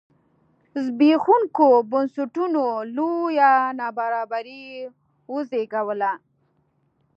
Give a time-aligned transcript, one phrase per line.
[0.83, 2.63] زبېښوونکو بنسټونو
[2.95, 4.63] لویه نابرابري
[5.33, 6.13] وزېږوله.